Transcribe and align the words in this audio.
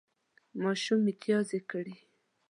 ماشوم 0.63 0.99
متیازې 1.05 1.59
کړې 1.69 1.95